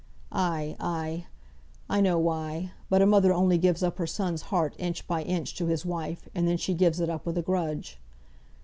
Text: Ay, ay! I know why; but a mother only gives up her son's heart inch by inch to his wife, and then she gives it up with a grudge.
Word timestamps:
Ay, 0.31 0.75
ay! 0.79 1.27
I 1.87 2.01
know 2.01 2.17
why; 2.17 2.71
but 2.89 3.03
a 3.03 3.05
mother 3.05 3.31
only 3.31 3.59
gives 3.59 3.83
up 3.83 3.99
her 3.99 4.07
son's 4.07 4.41
heart 4.49 4.73
inch 4.79 5.05
by 5.05 5.21
inch 5.21 5.53
to 5.57 5.67
his 5.67 5.85
wife, 5.85 6.27
and 6.33 6.47
then 6.47 6.57
she 6.57 6.73
gives 6.73 6.99
it 6.99 7.07
up 7.07 7.23
with 7.23 7.37
a 7.37 7.43
grudge. 7.43 7.99